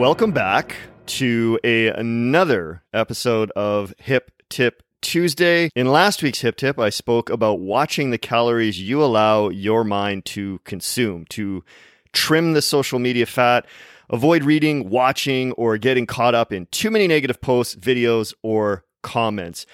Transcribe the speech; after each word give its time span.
Welcome 0.00 0.32
back 0.32 0.76
to 1.08 1.60
a 1.62 1.88
another 1.88 2.82
episode 2.94 3.50
of 3.50 3.92
Hip 3.98 4.30
Tip 4.48 4.82
Tuesday. 5.02 5.68
In 5.76 5.92
last 5.92 6.22
week's 6.22 6.40
Hip 6.40 6.56
Tip, 6.56 6.78
I 6.78 6.88
spoke 6.88 7.28
about 7.28 7.60
watching 7.60 8.10
the 8.10 8.16
calories 8.16 8.80
you 8.80 9.04
allow 9.04 9.50
your 9.50 9.84
mind 9.84 10.24
to 10.24 10.58
consume, 10.64 11.26
to 11.26 11.62
trim 12.14 12.54
the 12.54 12.62
social 12.62 12.98
media 12.98 13.26
fat, 13.26 13.66
avoid 14.08 14.42
reading, 14.42 14.88
watching, 14.88 15.52
or 15.52 15.76
getting 15.76 16.06
caught 16.06 16.34
up 16.34 16.50
in 16.50 16.64
too 16.70 16.90
many 16.90 17.06
negative 17.06 17.42
posts, 17.42 17.76
videos, 17.76 18.32
or 18.42 18.86
comments, 19.02 19.66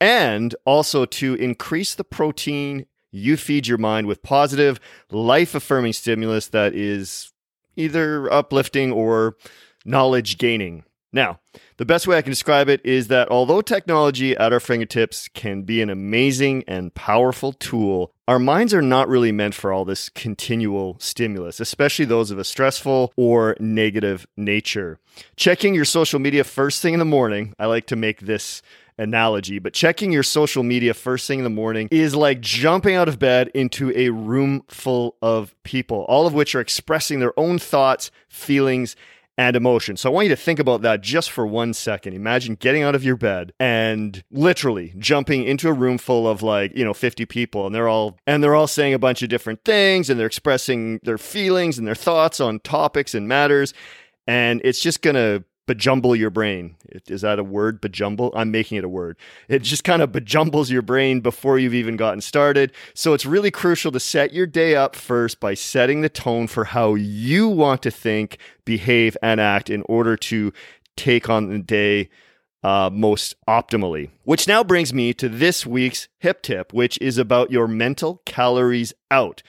and 0.00 0.54
also 0.64 1.04
to 1.04 1.34
increase 1.34 1.94
the 1.94 2.04
protein 2.04 2.86
you 3.10 3.36
feed 3.36 3.66
your 3.66 3.76
mind 3.76 4.06
with 4.06 4.22
positive, 4.22 4.80
life 5.10 5.54
affirming 5.54 5.92
stimulus 5.92 6.48
that 6.48 6.74
is 6.74 7.34
either 7.76 8.32
uplifting 8.32 8.92
or 8.92 9.36
knowledge 9.84 10.38
gaining. 10.38 10.84
Now, 11.14 11.38
the 11.76 11.84
best 11.84 12.08
way 12.08 12.18
I 12.18 12.22
can 12.22 12.32
describe 12.32 12.68
it 12.68 12.84
is 12.84 13.06
that 13.06 13.28
although 13.28 13.60
technology 13.60 14.36
at 14.36 14.52
our 14.52 14.58
fingertips 14.58 15.28
can 15.28 15.62
be 15.62 15.80
an 15.80 15.88
amazing 15.88 16.64
and 16.66 16.92
powerful 16.92 17.52
tool, 17.52 18.12
our 18.26 18.40
minds 18.40 18.74
are 18.74 18.82
not 18.82 19.08
really 19.08 19.30
meant 19.30 19.54
for 19.54 19.72
all 19.72 19.84
this 19.84 20.08
continual 20.08 20.96
stimulus, 20.98 21.60
especially 21.60 22.04
those 22.04 22.32
of 22.32 22.38
a 22.38 22.44
stressful 22.44 23.12
or 23.16 23.56
negative 23.60 24.26
nature. 24.36 24.98
Checking 25.36 25.72
your 25.72 25.84
social 25.84 26.18
media 26.18 26.42
first 26.42 26.82
thing 26.82 26.94
in 26.94 26.98
the 26.98 27.04
morning, 27.04 27.54
I 27.60 27.66
like 27.66 27.86
to 27.86 27.96
make 27.96 28.22
this 28.22 28.60
analogy, 28.98 29.58
but 29.58 29.72
checking 29.72 30.12
your 30.12 30.22
social 30.22 30.62
media 30.62 30.94
first 30.94 31.26
thing 31.26 31.38
in 31.38 31.44
the 31.44 31.50
morning 31.50 31.88
is 31.90 32.14
like 32.14 32.40
jumping 32.40 32.94
out 32.94 33.08
of 33.08 33.18
bed 33.18 33.50
into 33.54 33.92
a 33.96 34.10
room 34.10 34.64
full 34.68 35.16
of 35.22 35.54
people, 35.62 36.04
all 36.08 36.26
of 36.26 36.34
which 36.34 36.54
are 36.54 36.60
expressing 36.60 37.20
their 37.20 37.38
own 37.38 37.58
thoughts, 37.58 38.10
feelings, 38.28 38.96
and 39.36 39.56
emotion. 39.56 39.96
So 39.96 40.10
I 40.10 40.12
want 40.12 40.26
you 40.26 40.34
to 40.34 40.40
think 40.40 40.58
about 40.58 40.82
that 40.82 41.00
just 41.00 41.30
for 41.30 41.46
one 41.46 41.74
second. 41.74 42.14
Imagine 42.14 42.54
getting 42.54 42.82
out 42.82 42.94
of 42.94 43.04
your 43.04 43.16
bed 43.16 43.52
and 43.58 44.22
literally 44.30 44.94
jumping 44.98 45.44
into 45.44 45.68
a 45.68 45.72
room 45.72 45.98
full 45.98 46.28
of 46.28 46.42
like, 46.42 46.76
you 46.76 46.84
know, 46.84 46.94
50 46.94 47.26
people 47.26 47.66
and 47.66 47.74
they're 47.74 47.88
all 47.88 48.16
and 48.26 48.42
they're 48.42 48.54
all 48.54 48.66
saying 48.66 48.94
a 48.94 48.98
bunch 48.98 49.22
of 49.22 49.28
different 49.28 49.64
things 49.64 50.08
and 50.08 50.18
they're 50.18 50.26
expressing 50.26 51.00
their 51.02 51.18
feelings 51.18 51.78
and 51.78 51.86
their 51.86 51.94
thoughts 51.94 52.40
on 52.40 52.60
topics 52.60 53.14
and 53.14 53.26
matters 53.26 53.74
and 54.26 54.60
it's 54.64 54.80
just 54.80 55.02
going 55.02 55.16
to 55.16 55.44
bejumble 55.66 56.16
your 56.16 56.30
brain. 56.30 56.76
Is 57.08 57.22
that 57.22 57.38
a 57.38 57.44
word? 57.44 57.80
Bejumble? 57.80 58.32
I'm 58.34 58.50
making 58.50 58.78
it 58.78 58.84
a 58.84 58.88
word. 58.88 59.16
It 59.48 59.62
just 59.62 59.84
kind 59.84 60.02
of 60.02 60.12
bejumbles 60.12 60.70
your 60.70 60.82
brain 60.82 61.20
before 61.20 61.58
you've 61.58 61.74
even 61.74 61.96
gotten 61.96 62.20
started. 62.20 62.72
So 62.94 63.14
it's 63.14 63.26
really 63.26 63.50
crucial 63.50 63.92
to 63.92 64.00
set 64.00 64.32
your 64.32 64.46
day 64.46 64.74
up 64.76 64.96
first 64.96 65.40
by 65.40 65.54
setting 65.54 66.00
the 66.00 66.08
tone 66.08 66.46
for 66.46 66.64
how 66.64 66.94
you 66.94 67.48
want 67.48 67.82
to 67.82 67.90
think, 67.90 68.38
behave, 68.64 69.16
and 69.22 69.40
act 69.40 69.70
in 69.70 69.82
order 69.88 70.16
to 70.16 70.52
take 70.96 71.28
on 71.28 71.48
the 71.48 71.58
day 71.58 72.10
uh, 72.62 72.90
most 72.92 73.34
optimally. 73.48 74.10
Which 74.24 74.48
now 74.48 74.64
brings 74.64 74.92
me 74.92 75.12
to 75.14 75.28
this 75.28 75.66
week's 75.66 76.08
hip 76.18 76.42
tip, 76.42 76.72
which 76.72 76.98
is 77.00 77.18
about 77.18 77.50
your 77.50 77.68
mental 77.68 78.22
calories 78.24 78.92
out. 79.10 79.42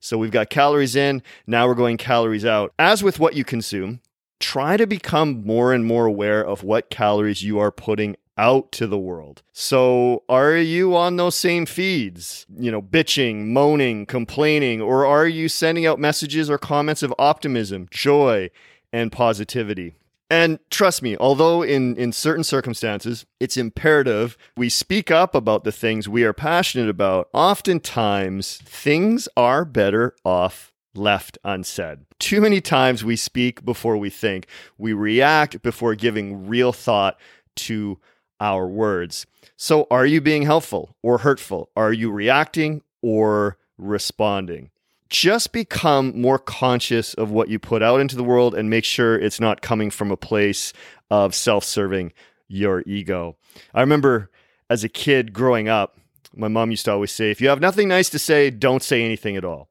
So 0.00 0.16
we've 0.16 0.30
got 0.30 0.50
calories 0.50 0.94
in, 0.94 1.22
now 1.46 1.66
we're 1.66 1.74
going 1.74 1.96
calories 1.96 2.44
out. 2.44 2.72
As 2.78 3.02
with 3.02 3.18
what 3.18 3.34
you 3.34 3.44
consume, 3.44 4.00
try 4.40 4.76
to 4.76 4.86
become 4.86 5.44
more 5.44 5.72
and 5.72 5.84
more 5.84 6.06
aware 6.06 6.44
of 6.44 6.62
what 6.62 6.90
calories 6.90 7.42
you 7.42 7.58
are 7.58 7.72
putting 7.72 8.16
out 8.36 8.70
to 8.72 8.86
the 8.86 8.98
world. 8.98 9.42
So, 9.52 10.22
are 10.28 10.56
you 10.56 10.96
on 10.96 11.16
those 11.16 11.34
same 11.34 11.66
feeds, 11.66 12.46
you 12.56 12.70
know, 12.70 12.80
bitching, 12.80 13.46
moaning, 13.46 14.06
complaining, 14.06 14.80
or 14.80 15.04
are 15.04 15.26
you 15.26 15.48
sending 15.48 15.86
out 15.86 15.98
messages 15.98 16.48
or 16.48 16.56
comments 16.56 17.02
of 17.02 17.12
optimism, 17.18 17.88
joy, 17.90 18.50
and 18.92 19.10
positivity? 19.10 19.94
And 20.30 20.58
trust 20.70 21.02
me, 21.02 21.16
although 21.16 21.62
in, 21.62 21.96
in 21.96 22.12
certain 22.12 22.44
circumstances 22.44 23.24
it's 23.40 23.56
imperative 23.56 24.36
we 24.56 24.68
speak 24.68 25.10
up 25.10 25.34
about 25.34 25.64
the 25.64 25.72
things 25.72 26.08
we 26.08 26.22
are 26.22 26.34
passionate 26.34 26.88
about, 26.88 27.28
oftentimes 27.32 28.58
things 28.58 29.28
are 29.36 29.64
better 29.64 30.14
off 30.24 30.72
left 30.98 31.38
unsaid. 31.44 32.00
Too 32.18 32.40
many 32.40 32.60
times 32.60 33.04
we 33.04 33.16
speak 33.16 33.64
before 33.64 33.96
we 33.96 34.10
think, 34.10 34.46
we 34.76 34.92
react 34.92 35.62
before 35.62 35.94
giving 35.94 36.46
real 36.46 36.72
thought 36.72 37.18
to 37.56 37.98
our 38.40 38.66
words. 38.66 39.26
So, 39.56 39.86
are 39.90 40.06
you 40.06 40.20
being 40.20 40.42
helpful 40.42 40.96
or 41.02 41.18
hurtful? 41.18 41.70
Are 41.76 41.92
you 41.92 42.10
reacting 42.10 42.82
or 43.02 43.58
responding? 43.76 44.70
Just 45.08 45.52
become 45.52 46.20
more 46.20 46.38
conscious 46.38 47.14
of 47.14 47.30
what 47.30 47.48
you 47.48 47.58
put 47.58 47.82
out 47.82 48.00
into 48.00 48.14
the 48.14 48.22
world 48.22 48.54
and 48.54 48.68
make 48.68 48.84
sure 48.84 49.18
it's 49.18 49.40
not 49.40 49.62
coming 49.62 49.90
from 49.90 50.10
a 50.10 50.16
place 50.16 50.72
of 51.10 51.34
self 51.34 51.64
serving 51.64 52.12
your 52.46 52.82
ego. 52.86 53.36
I 53.74 53.80
remember 53.80 54.30
as 54.70 54.84
a 54.84 54.88
kid 54.88 55.32
growing 55.32 55.68
up, 55.68 55.98
my 56.34 56.48
mom 56.48 56.70
used 56.70 56.84
to 56.84 56.92
always 56.92 57.10
say, 57.10 57.30
if 57.30 57.40
you 57.40 57.48
have 57.48 57.60
nothing 57.60 57.88
nice 57.88 58.10
to 58.10 58.18
say, 58.18 58.50
don't 58.50 58.82
say 58.82 59.02
anything 59.02 59.36
at 59.36 59.44
all. 59.44 59.70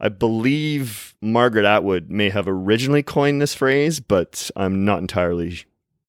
I 0.00 0.08
believe 0.08 1.14
Margaret 1.20 1.66
Atwood 1.66 2.10
may 2.10 2.30
have 2.30 2.48
originally 2.48 3.02
coined 3.02 3.42
this 3.42 3.54
phrase, 3.54 4.00
but 4.00 4.50
I'm 4.56 4.84
not 4.84 4.98
entirely 4.98 5.64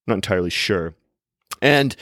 not 0.07 0.15
entirely 0.15 0.49
sure. 0.49 0.95
And 1.61 1.95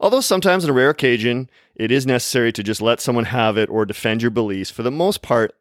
although 0.00 0.20
sometimes 0.20 0.64
on 0.64 0.70
a 0.70 0.74
rare 0.74 0.90
occasion 0.90 1.48
it 1.74 1.90
is 1.90 2.04
necessary 2.04 2.52
to 2.52 2.62
just 2.62 2.82
let 2.82 3.00
someone 3.00 3.26
have 3.26 3.56
it 3.56 3.70
or 3.70 3.86
defend 3.86 4.22
your 4.22 4.30
beliefs, 4.30 4.70
for 4.70 4.82
the 4.82 4.90
most 4.90 5.22
part, 5.22 5.54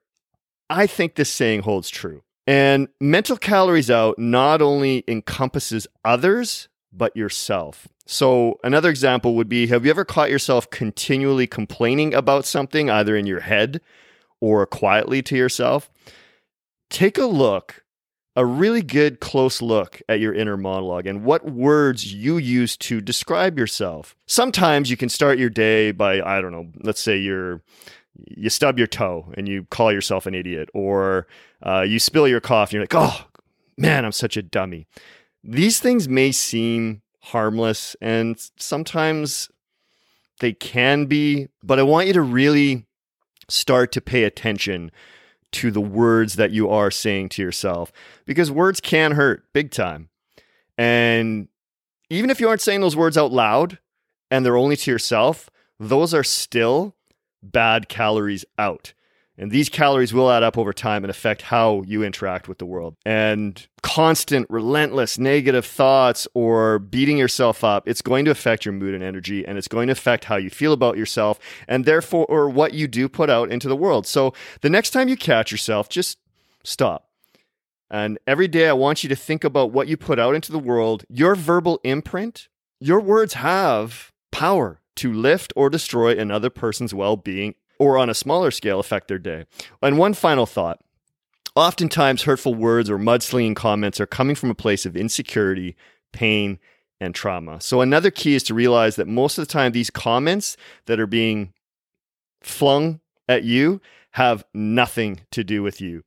I 0.69 0.88
think 0.88 1.16
this 1.16 1.30
saying 1.30 1.62
holds 1.62 1.90
true. 1.90 2.24
And 2.46 2.88
mental 3.00 3.38
calories 3.38 3.91
out 3.91 4.18
not 4.18 4.62
only 4.62 5.03
encompasses 5.07 5.88
others, 6.03 6.68
but 6.91 7.16
yourself. 7.16 7.88
So, 8.07 8.59
another 8.63 8.90
example 8.90 9.36
would 9.36 9.47
be 9.47 9.68
Have 9.68 9.86
you 9.86 9.91
ever 9.91 10.03
caught 10.03 10.31
yourself 10.31 10.68
continually 10.72 11.46
complaining 11.46 12.16
about 12.16 12.46
something, 12.46 12.90
either 12.90 13.16
in 13.16 13.28
your 13.28 13.41
head 13.41 13.81
or 14.42 14.66
quietly 14.66 15.22
to 15.24 15.36
yourself, 15.36 15.90
take 16.90 17.18
a 17.18 17.26
look, 17.26 17.84
a 18.36 18.46
really 18.46 18.82
good 18.82 19.20
close 19.20 19.62
look 19.62 20.02
at 20.08 20.20
your 20.20 20.34
inner 20.34 20.58
monologue 20.58 21.06
and 21.06 21.24
what 21.24 21.52
words 21.52 22.14
you 22.14 22.38
use 22.38 22.78
to 22.78 23.02
describe 23.02 23.58
yourself. 23.58 24.16
Sometimes 24.28 24.90
you 24.90 24.98
can 24.98 25.10
start 25.10 25.40
your 25.40 25.50
day 25.50 25.92
by, 25.92 26.22
I 26.22 26.42
don't 26.42 26.52
know, 26.52 26.68
let's 26.82 27.02
say 27.02 27.18
you're 27.18 27.62
you 28.28 28.50
stub 28.50 28.78
your 28.78 28.88
toe 28.88 29.32
and 29.38 29.48
you 29.48 29.66
call 29.70 29.94
yourself 29.94 30.26
an 30.26 30.36
idiot, 30.36 30.70
or 30.74 31.28
uh, 31.64 31.82
you 31.82 32.00
spill 32.00 32.28
your 32.28 32.42
coffee 32.42 32.76
and 32.76 32.82
you're 32.92 33.02
like, 33.02 33.10
oh 33.12 33.28
man, 33.78 34.04
I'm 34.04 34.12
such 34.12 34.36
a 34.36 34.42
dummy. 34.42 34.88
These 35.44 35.80
things 35.80 36.10
may 36.10 36.32
seem 36.32 37.02
harmless 37.22 37.96
and 38.02 38.38
sometimes 38.58 39.50
they 40.40 40.54
can 40.54 41.06
be, 41.06 41.48
but 41.64 41.80
I 41.80 41.84
want 41.84 42.08
you 42.08 42.14
to 42.14 42.22
really 42.22 42.86
start 43.50 43.92
to 43.94 44.02
pay 44.02 44.24
attention 44.24 44.92
to 45.52 45.72
the 45.72 45.82
words 45.82 46.36
that 46.36 46.52
you 46.52 46.70
are 46.70 46.92
saying 46.92 47.30
to 47.30 47.42
yourself 47.42 47.92
because 48.26 48.52
words 48.52 48.80
can 48.80 49.14
hurt 49.14 49.44
big 49.54 49.72
time. 49.72 50.10
And 50.78 51.48
even 52.10 52.30
if 52.30 52.40
you 52.40 52.48
aren't 52.48 52.62
saying 52.62 52.82
those 52.82 52.96
words 52.96 53.18
out 53.18 53.32
loud 53.32 53.80
and 54.30 54.46
they're 54.46 54.58
only 54.58 54.76
to 54.76 54.92
yourself, 54.92 55.50
those 55.80 56.14
are 56.14 56.24
still 56.24 56.96
bad 57.42 57.90
calories 57.90 58.46
out. 58.58 58.94
And 59.40 59.52
these 59.52 59.70
calories 59.70 60.14
will 60.14 60.30
add 60.30 60.44
up 60.44 60.58
over 60.58 60.74
time 60.74 61.06
and 61.06 61.10
affect 61.10 61.44
how 61.44 61.82
you 61.84 62.04
interact 62.04 62.50
with 62.50 62.58
the 62.58 62.66
world. 62.66 62.98
And 63.06 63.66
constant, 63.82 64.46
relentless 64.50 65.18
negative 65.18 65.66
thoughts 65.66 66.28
or 66.34 66.78
beating 66.78 67.18
yourself 67.18 67.64
up, 67.64 67.88
it's 67.88 68.02
going 68.02 68.25
to 68.25 68.31
affect 68.31 68.66
your 68.66 68.74
mood 68.74 68.94
and 68.94 69.04
energy, 69.04 69.48
and 69.48 69.58
it's 69.58 69.69
going 69.69 69.88
to 69.88 69.94
affect 69.94 70.25
how 70.25 70.36
you 70.36 70.50
feel 70.50 70.74
about 70.74 70.98
yourself 70.98 71.40
and 71.69 71.86
therefore, 71.86 72.25
or 72.25 72.50
what 72.50 72.74
you 72.74 72.86
do 72.86 73.08
put 73.08 73.30
out 73.30 73.50
into 73.50 73.69
the 73.69 73.78
world. 73.78 74.06
So 74.06 74.34
the 74.60 74.69
next 74.69 74.90
time 74.90 75.08
you 75.08 75.16
catch 75.16 75.52
yourself, 75.52 75.88
just 75.88 76.18
stop. 76.66 77.08
And 77.90 78.19
every 78.28 78.50
day, 78.50 78.68
I 78.68 78.74
want 78.74 79.04
you 79.04 79.10
to 79.10 79.16
think 79.16 79.46
about 79.46 79.72
what 79.72 79.88
you 79.88 79.96
put 79.96 80.19
out 80.19 80.36
into 80.36 80.52
the 80.52 80.60
world. 80.60 81.06
Your 81.10 81.34
verbal 81.34 81.80
imprint, 81.84 82.50
your 82.80 83.00
words 83.00 83.36
have 83.36 84.12
power 84.31 84.81
to 84.98 85.13
lift 85.13 85.54
or 85.56 85.69
destroy 85.69 86.18
another 86.18 86.50
person's 86.50 86.94
well 86.94 87.16
being 87.16 87.56
or 87.80 87.98
on 87.98 88.10
a 88.10 88.14
smaller 88.14 88.52
scale 88.52 88.80
affect 88.80 89.08
their 89.08 89.18
day. 89.18 89.46
And 89.81 89.98
one 89.98 90.14
final 90.14 90.46
thought 90.46 90.80
oftentimes 91.56 92.24
hurtful 92.24 92.54
words 92.54 92.90
or 92.90 92.98
mudslinging 92.98 93.56
comments 93.56 94.00
are 94.00 94.06
coming 94.06 94.36
from 94.36 94.52
a 94.52 94.56
place 94.56 94.86
of 94.86 94.96
insecurity, 94.96 95.76
pain, 96.12 96.60
and 97.00 97.16
trauma. 97.16 97.62
So, 97.62 97.81
another 97.81 98.12
key 98.12 98.36
is 98.36 98.44
to 98.44 98.54
realize 98.54 98.96
that 98.98 99.08
most 99.08 99.38
of 99.38 99.48
the 99.48 99.52
time, 99.52 99.72
these 99.72 99.90
comments 99.90 100.58
that 100.86 101.00
are 101.00 101.08
being 101.08 101.54
flung 102.42 103.00
at 103.28 103.44
you 103.44 103.82
have 104.12 104.44
nothing 104.54 105.22
to 105.32 105.44
do 105.44 105.64
with 105.64 105.80
you. 105.80 106.04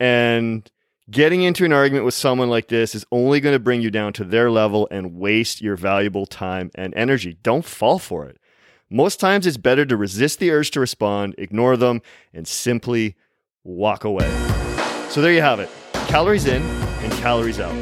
And 0.00 0.70
getting 1.10 1.42
into 1.42 1.64
an 1.64 1.72
argument 1.72 2.04
with 2.04 2.14
someone 2.14 2.50
like 2.50 2.68
this 2.68 2.94
is 2.94 3.06
only 3.10 3.40
going 3.40 3.54
to 3.54 3.58
bring 3.58 3.80
you 3.80 3.90
down 3.90 4.12
to 4.14 4.24
their 4.24 4.50
level 4.50 4.88
and 4.90 5.14
waste 5.14 5.62
your 5.62 5.76
valuable 5.76 6.26
time 6.26 6.70
and 6.74 6.92
energy. 6.94 7.38
Don't 7.42 7.64
fall 7.64 7.98
for 7.98 8.26
it. 8.26 8.38
Most 8.90 9.20
times 9.20 9.46
it's 9.46 9.58
better 9.58 9.84
to 9.84 9.96
resist 9.96 10.38
the 10.38 10.50
urge 10.50 10.70
to 10.70 10.80
respond, 10.80 11.34
ignore 11.36 11.76
them, 11.76 12.00
and 12.32 12.48
simply 12.48 13.16
walk 13.62 14.04
away. 14.04 14.28
So 15.10 15.20
there 15.20 15.32
you 15.32 15.42
have 15.42 15.60
it 15.60 15.70
calories 16.08 16.46
in 16.46 16.62
and 16.62 17.12
calories 17.14 17.60
out. 17.60 17.74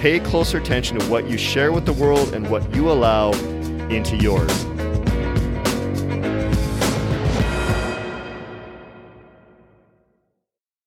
pay 0.00 0.20
closer 0.20 0.58
attention 0.58 0.98
to 0.98 1.06
what 1.06 1.30
you 1.30 1.38
share 1.38 1.72
with 1.72 1.86
the 1.86 1.92
world 1.94 2.34
and 2.34 2.50
what 2.50 2.74
you 2.74 2.90
allow 2.90 3.32
into 3.88 4.16
yours. 4.16 4.66